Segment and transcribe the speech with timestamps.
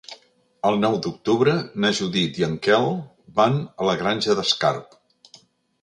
[0.69, 1.53] El nou d'octubre
[1.85, 2.91] na Judit i en Quel
[3.43, 5.03] van a la Granja d'Escarp.